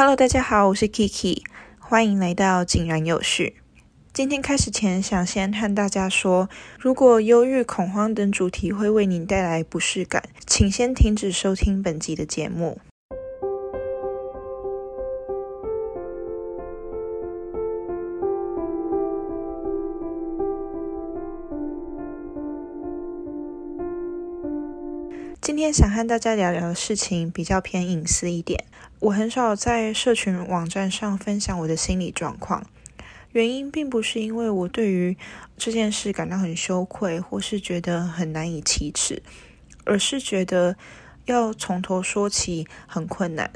[0.00, 1.42] Hello，大家好，我是 Kiki，
[1.78, 3.56] 欢迎来到井然有序。
[4.14, 12.80] 今天开始前，想先和大家说，如果忧郁、恐慌等主题会为您带来不适感，请先停止收听本集的节目。
[25.72, 28.64] 想和大家聊聊的事情比较偏隐私一点，
[28.98, 32.66] 我很少在社群网站上分享我的心理状况。
[33.32, 35.16] 原因并不是因为我对于
[35.56, 39.22] 这件事感到很羞愧，或是觉得很难以启齿，
[39.84, 40.76] 而是觉得
[41.26, 43.50] 要从头说起很困难，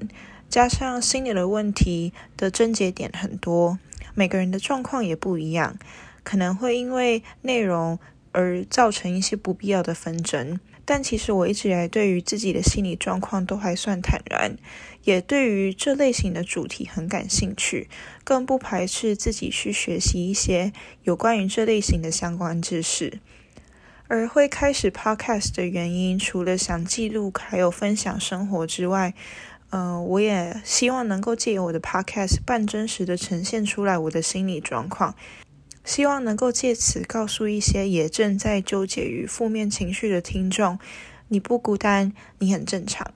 [0.49, 3.79] 加上心理的问题的症结点很多，
[4.15, 5.77] 每个人的状况也不一样，
[6.23, 7.99] 可能会因为内容
[8.35, 10.61] 而造成一些不必要的纷争。
[10.85, 14.59] 但其实我一直以来对于自己的心理状况都还算坦然，
[15.05, 17.89] 也对于这类型的主题很感兴趣，
[18.23, 20.75] 更不排斥自己去学习一些
[21.05, 23.21] 有关于这类型的相关知识。
[24.09, 29.15] 而会开始 podcast 的原因，除了想记录还有分享生活之外，
[29.71, 35.15] 嗯，我也希望能够借由我的 podcast 半真实的呈现出来我的心理状况。
[35.85, 40.79] 希望能够借此告诉一些也正在纠结于负面情绪的听众，
[41.29, 43.07] 你不孤单，你很正常。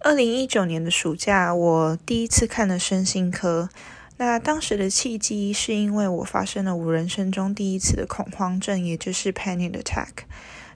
[0.00, 3.68] 二零一九年的暑假，我第一次看了身心科。
[4.16, 10.08] 那当时的契机是因为我发生了我人生中第一次的恐慌症，也就是 panic attack。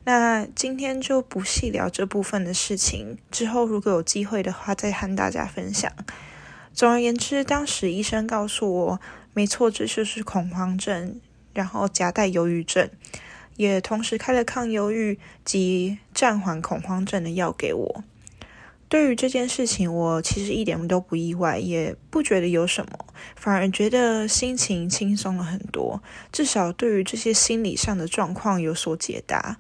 [0.05, 5.93] 那今天就不细聊这部分的事情，之后如果有机会的话再和大家分享。
[6.75, 9.01] 总而言之，当时医生告诉我，
[9.33, 11.21] 没错，这就是恐慌症，
[11.55, 12.91] 然后夹带忧郁症，
[13.57, 18.05] 也同时开了抗忧郁及暂缓恐慌症的药给我。
[18.89, 26.03] 对于这件事情，我其实一点都不意外，也不觉得有什么，反而觉得心情轻松了很多，
[26.33, 29.59] 至少对于这些心理上的状况有所解答。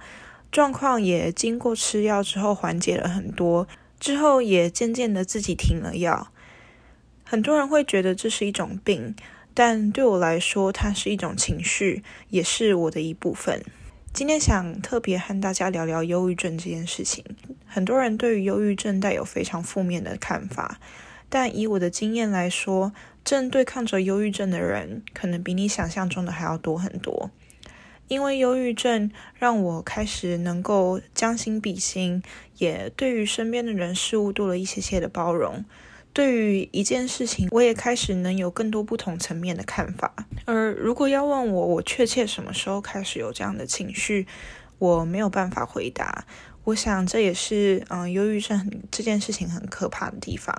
[0.52, 3.66] 状况也经过吃药之后缓解了很多，
[3.98, 6.28] 之后也渐渐的自己停了药。
[7.24, 9.16] 很多人会觉得这是一种病，
[9.54, 13.64] 但对我来说，它是一种情绪，也是我的一部分。
[14.12, 17.24] 今天想特别和大家聊聊忧郁症这件事情。
[17.66, 20.78] 很多人对于忧郁症带有非常负面的看法，
[21.30, 22.92] 但以我的经验来说，
[23.24, 27.30] 正对抗着忧郁症的人，可能比你想象中的还要多很多。
[28.12, 32.22] 因为忧郁症让我开始能够将心比心，
[32.58, 35.64] 也对于身边的人事物多了一些些的包容。
[36.12, 40.12] 对于一件事情，我也开始能有更多不同层面的看法。
[40.44, 44.26] 而如果要问我，我确切什么时候开始有这样的情绪，
[44.76, 46.26] 我没有办法回答。
[46.64, 50.54] 我想这也是嗯，忧郁症这件事情很可怕的地方。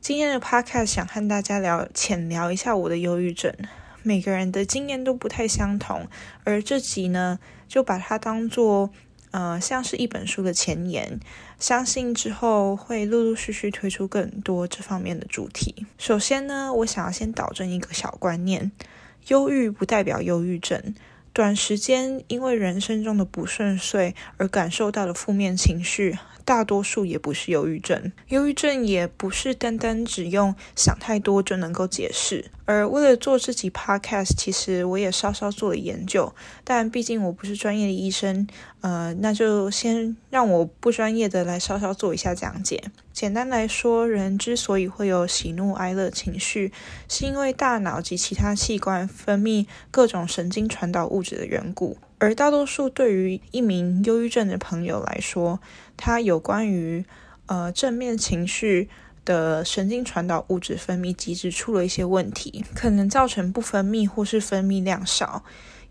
[0.00, 3.54] 今天的 podcast 想和大家聊浅聊一下我的忧郁症。
[4.06, 6.06] 每个人的经验都不太相同，
[6.44, 8.92] 而这集呢，就把它当做
[9.32, 11.18] 呃，像是一本书的前言。
[11.58, 15.84] 相信之后会陆陆续续推出更多这方面的主题。
[15.98, 18.70] 首先呢，我想要先导正一个小观念：
[19.26, 20.94] 忧郁不代表忧郁症。
[21.32, 28.12] 短时间因为人生中的不顺遂而感受到的负面情绪，大多数也不是忧郁症。
[28.28, 32.52] 忧郁症也不是单单只用想太多就能够解释。
[32.66, 36.34] 而为了做这集 podcast，其实我也稍稍做了研究，
[36.64, 38.46] 但毕竟我不是专业的医生，
[38.80, 42.82] 呃，那就先让我不专业的来稍稍做一下讲解。
[43.12, 46.72] 简单来说，人之所以会有喜怒哀乐情绪，
[47.08, 51.96] 是因为大脑及其他器官分泌各种神经传导物质的缘故。
[52.18, 55.60] 而大多数对于一名忧郁症的朋友来说，
[55.96, 57.04] 他有关于
[57.46, 58.88] 呃正面情绪
[59.26, 65.44] 的神经传导物质分泌机制出了一些问题，可能造成不分泌或是分泌量少。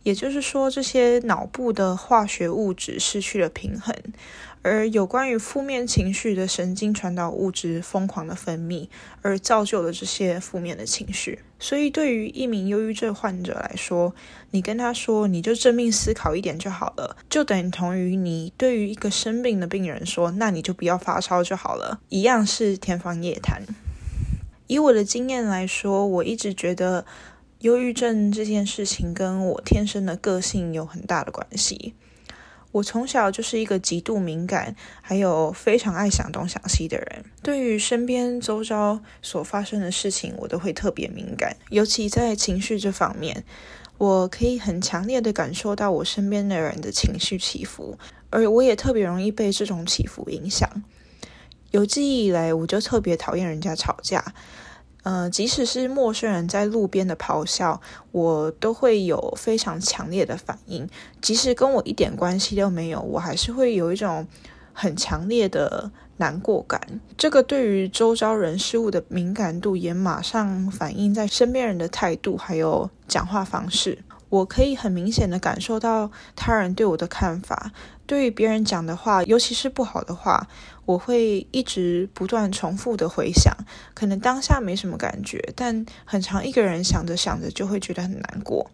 [0.06, 3.92] 也就是说，这些脑部的化学物质失去了平衡，
[4.62, 8.88] 而有关于负面情绪的神经传导物质疯狂的分泌，
[9.24, 11.40] 而造就了这些负面的情绪。
[11.60, 14.14] 所以，对于一名忧郁症患者来说，
[14.52, 23.64] 你跟他说你就正面思考一点就好了，就等同于你对于一个生病的病人说，那你就不要发烧就好了，一样是天方夜谭。
[24.68, 27.08] 以我的经验来说，我一直觉得。
[27.60, 31.94] 忧郁症这件事情跟我天生的个性有很大的关系。
[32.74, 37.24] 我从小就是一个极度敏感，还有非常爱想东想西的人。
[37.42, 43.46] 对于身边周遭所发生的事情，我都会特别敏感，尤其在情绪这方面。
[43.98, 47.98] 我可以很强烈的感受到我身边的人的情绪起伏，
[48.30, 50.70] 而我也特别容易被这种起伏影响。
[51.72, 54.34] 有记忆以来，我就特别讨厌人家吵架。
[55.06, 57.80] 呃，即使是陌生人在路边的咆哮，
[58.12, 60.90] 我都会有非常强烈的反应。
[61.22, 64.28] 即使跟我一点关系都没有，我还是会有一种
[64.74, 66.82] 很强烈的难过感。
[67.16, 74.00] 这个对于周遭人事物的敏感度，也马上反映在身边人的态度还有讲话方式。
[74.36, 77.72] 我可以很明显的感受到他人对我的看法。
[78.06, 80.48] 对于别人讲的话，尤其是不好的话，
[80.86, 83.54] 我会一直不断重复的回想。
[83.94, 88.70] 可能当下没什么感觉，但很长一个人想着想着就会觉得很难过，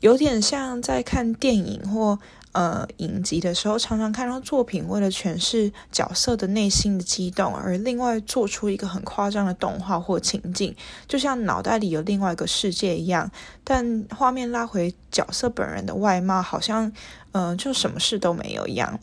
[0.00, 2.18] 有点像在看电影或。
[2.58, 10.74] 呃，影集的时候，常常看到作品为了诠释角色的内心的激动，而另外做出一个很夸张的动画或情境，
[11.06, 13.30] 就像脑袋里有另外一个世界一样。
[13.62, 16.92] 但画面拉回角色本人的外貌，好像
[17.30, 18.98] 嗯，就什么事都没有一样。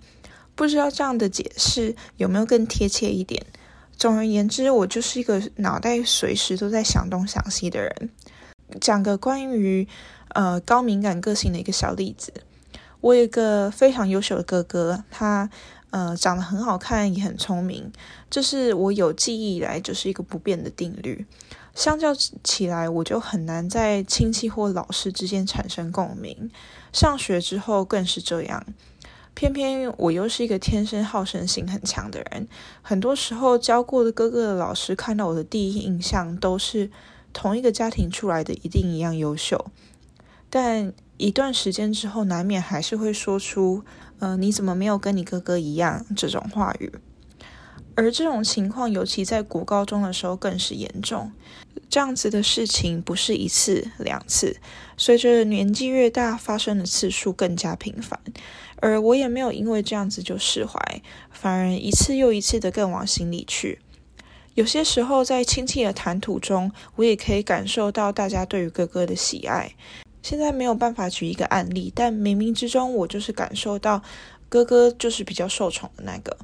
[0.54, 3.42] 不知道这样的解释有没有更贴切一点？
[3.96, 8.10] 总而言之，我就是一个脑袋随时都在想东想西的人。
[8.82, 9.88] 讲个关于
[10.34, 12.34] 呃高敏感个性的一个小例子。
[13.06, 15.48] 我有一个非常优秀的哥哥，他
[15.92, 17.92] 呃长得很好看，也很聪明，
[18.32, 21.24] 这是我有记忆以来就是一个不变的定律。
[21.76, 26.50] 相较起来，我就很难在亲戚或老师之间产生共鸣。
[26.92, 28.66] 上学之后更是这样，
[29.36, 32.48] 偏偏我又是一个天生好胜心很强的人，
[32.82, 36.90] 很多时候教过的哥哥的老师看到我的第一印象都是
[37.32, 39.68] 同一个家庭出来的，一定一样优秀，
[40.50, 40.92] 但。
[41.18, 43.84] 一段时间之后，难免还是会说出
[44.20, 46.92] “呃，你怎么没有跟你哥哥一样”这种话语。
[47.96, 51.32] 而这种情况，尤其在国高中的时候更是严重。
[51.90, 54.58] 这样子的事情不是一次两次，
[54.98, 58.20] 随着年纪越大，发生的次数更加频繁。
[58.82, 61.02] 而我也没有因为这样子就释怀，
[61.32, 63.80] 反而一次又一次的更往心里去。
[64.56, 69.74] 有些时候，在亲戚的谈吐中，我也可以感受到大家对于哥哥的喜爱。
[70.26, 74.02] 现在没有办法举一个案例，但冥冥之中，我就是感受到
[74.50, 76.36] 哥哥就是比较受宠的那个。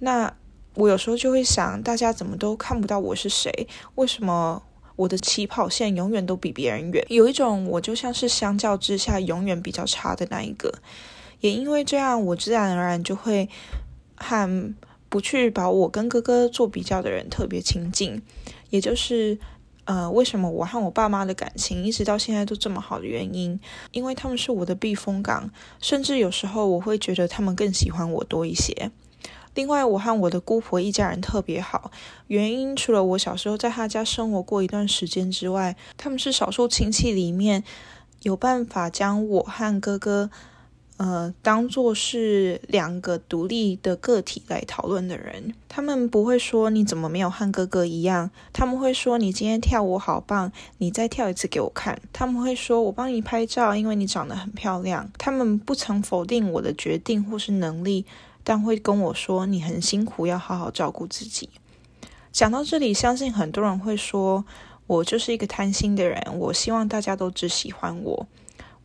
[0.00, 0.34] 那
[0.74, 3.68] 我有时候就会想，大家怎么都看不到我是谁？
[3.94, 4.60] 为什么
[4.96, 7.06] 我的起跑线永远都比别人远？
[7.08, 10.74] 有一种我就像是相较之下永远比较差的那一个。
[11.38, 13.48] 也因为这样，我自然而然就会
[14.16, 14.74] 和
[15.08, 18.20] 不去把我跟哥哥做比较的人特别亲近，
[18.70, 19.38] 也就是。
[19.84, 23.60] 呃，为什么我和我爸妈的感情一直到现在都这么好的原因？
[23.92, 25.50] 因为他们是我的避风港，
[25.80, 28.90] 甚至有时候我会觉得他们更喜欢我多一些。
[29.54, 31.90] 另外，我和我的姑婆一家人特别好，
[32.26, 37.62] 原因除了我小时候在他家生活过一段时间之外，他们是少数亲戚里面
[38.22, 40.30] 有办法将我和哥哥。
[40.96, 52.00] 呃，当做是两个独立的个体来讨论的人，他们不会说你怎么没有和哥哥一样，他们会说你今天跳舞好棒，你再跳一次给我看。
[52.12, 55.10] 他们会说我帮你拍照，因为你长得很漂亮。
[55.18, 58.06] 他们不曾否定我的决定或是能力，
[58.44, 61.50] 但会跟我说你很辛苦，要好好照顾自己。
[62.30, 64.44] 讲到这里，相信很多人会说
[64.86, 68.28] 我就是一个贪心的人，我希望大家都只喜欢我。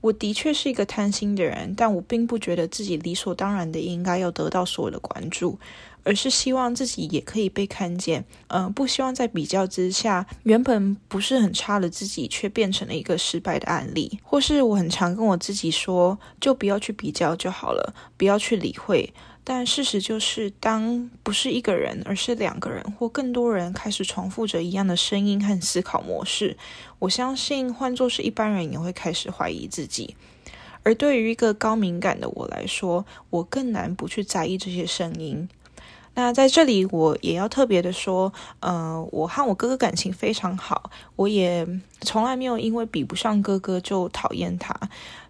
[0.01, 5.60] 我的确是一个贪心的人，但我并不觉得自己理所当然的应该要得到所有的关注，
[6.03, 8.25] 而是希望自己也可以被看见。
[8.48, 14.20] 嗯，不希望在比较之下，原本不是很差的自己却变成了一个失败的案例。
[14.24, 19.13] 或是我很常跟我自己说，就不要去比较就好了，不要去理会。
[19.44, 26.56] 但事实就是，当不是一个人，而是两个人或更多人开始重复着一样的声音和思考模式，
[27.00, 30.15] 我相信换作是一般人也会开始怀疑自己。
[30.84, 35.50] 而对于一个高敏感的我来说，我更难不去在意这些声音。
[36.16, 41.68] 那在这里，我也要特别的说，呃，我和我哥哥感情非常好，我也
[42.01, 44.75] 从来没有因为比不上哥哥就讨厌他。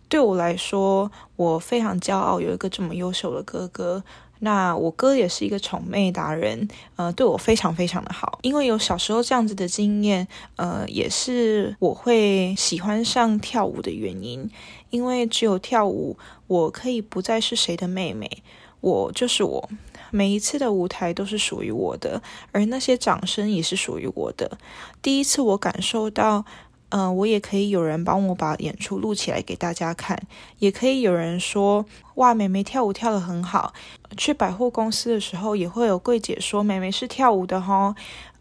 [0.07, 4.03] 对我来说，我非常骄傲有一个这么优秀的哥哥。
[4.41, 8.39] 那我哥也是一个宠妹达人，呃，对我非常非常的好。
[8.41, 14.49] 因为有小时候这样子的经验，呃，也是我会喜欢上跳舞的原因。
[14.91, 16.17] 因为只有跳舞，
[16.47, 18.41] 我可以不再是谁的妹妹，
[18.79, 19.69] 我就是我。
[20.11, 24.57] 每一次的舞台都是属于我的，而那些掌声也是属于我的。
[25.01, 26.45] 第一次我感受到。
[26.91, 30.19] 嗯，我也可以有人帮我把演出录起来给大家看，
[30.57, 31.85] 也可以有人说
[32.15, 33.75] 哇，美眉跳舞跳得很好。
[34.17, 37.93] 去百货公司的时候，也会有柜姐说美眉是跳舞的哈，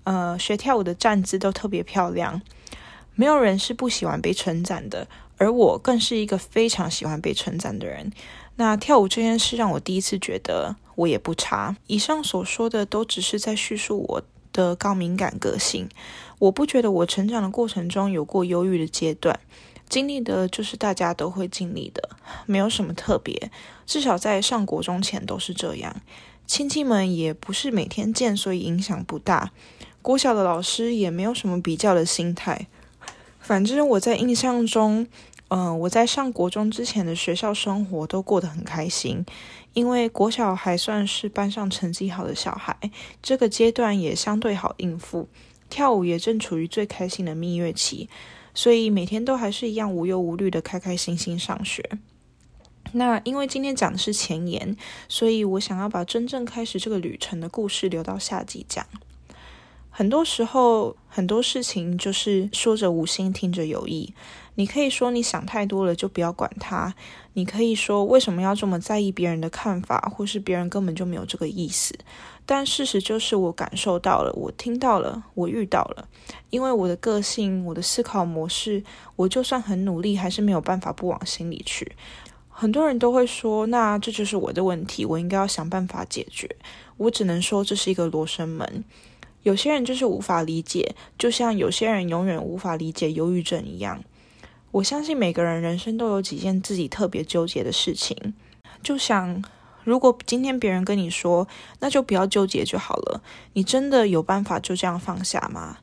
[0.04, 2.40] 呃，学跳舞的站姿都特别漂亮。
[3.14, 5.06] 没有人是不喜欢被称赞的，
[5.38, 8.12] 而我更是一个非常喜欢被称赞的人。
[8.57, 11.76] 那跳舞这件事让我第一次觉得我也不差。
[11.87, 15.88] 以上所说的都只是在叙述我的高敏感个性。
[16.40, 19.38] 我不觉得我成长的过程中有过忧郁的阶段，
[19.88, 22.11] 经历的就是大家都会经历的，
[22.47, 23.50] 没有什么特别。
[23.87, 26.02] 至少在上国中前都是这样。
[26.47, 29.52] 亲戚们也不是每天见，所以影响不大。
[30.00, 32.66] 国小的老师也没有什么比较的心态。
[33.49, 35.07] 反正我在印象中。
[35.50, 39.25] 嗯，我在上国中之前的学校生活都过得很开心，
[39.73, 42.76] 因为国小还算是班上成绩好的小孩，
[43.23, 45.26] 这个阶段也相对好应付，
[45.71, 48.11] 跳舞也正处于最开心的蜜月期，
[48.52, 51.83] 所以每天都还是一样无忧无虑的开开心心上学。
[52.93, 54.76] 那因为今天讲的是前言，
[55.09, 58.85] 所以我想要把真正开始这个旅程的故事留到下集讲。
[59.99, 64.14] 很多时候，很多事情就是说着无心，听着有意。
[64.55, 66.93] 你可以说你想太多了，就不要管它；
[67.33, 71.99] 你可以说为什么要这么在意别人的看法，或是别人根本就没有这个意思。
[72.47, 76.07] 但事实就是，我感受到了，我听到了，我遇到了。
[76.50, 78.85] 因为我的个性，我的思考模式，
[79.17, 81.97] 我就算很努力，还是没有办法不往心里去。
[82.49, 86.49] 很多人都会说，那这就是我的问题，我应该要想办法解决。
[86.99, 88.85] 我只能说，这是一个罗生门。
[89.42, 94.02] 有些人就是无法理解，就像有些人永远无法理解忧郁症一样。
[94.71, 98.35] 我相信每个人人生都有几件自己特别纠结的事情。
[98.83, 99.42] 就想，
[99.85, 101.49] 如果今天别人跟你说，
[101.80, 103.23] 那就不要纠结就好了。
[103.54, 105.78] 你真的有办法就这样放下吗？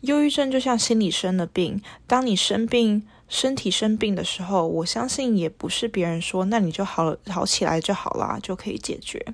[0.00, 9.24] 忧郁症就像心理生的病，当你生病、身体生病的时候，我相信也不是别人说，那你就好，好起来就好啦，就可以解决。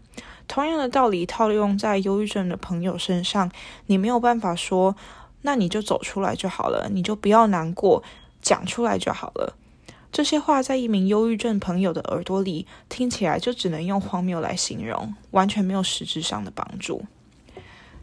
[0.49, 3.50] 同样的道理套用在忧郁症的朋友身上，
[3.87, 4.94] 你没有办法说，
[5.42, 8.02] 那你就走出来就好了，你就不要难过，
[8.40, 9.56] 讲出来就好了。
[10.12, 17.02] 这些话在一名忧郁症朋友的耳朵里听起来就只能用荒谬来形容，完全没有实质上的帮助。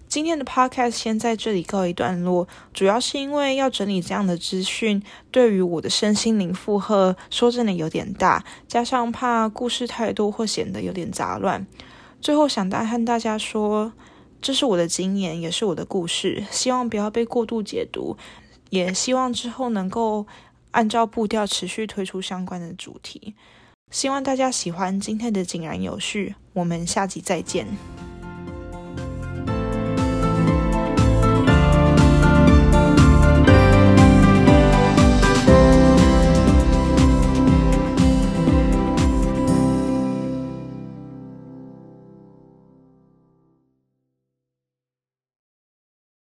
[0.08, 11.67] 今天的 podcast 先在这里告一段落，主要是因为要整理这样的资讯，对于我的身心灵负荷，说真的有点大，加上怕故事太多或显得有点杂乱。
[12.21, 13.93] 最后想大和大家说，
[14.41, 18.17] 这是我的经验，也是我的故事，希望不要被过度解读，
[18.69, 20.27] 也希望之后能够
[20.71, 23.35] 按照步调持续推出相关的主题。
[23.89, 28.09] 希望大家喜欢今天的井然有序，我们下集再见。